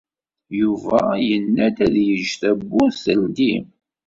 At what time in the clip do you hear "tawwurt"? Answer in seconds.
2.41-2.97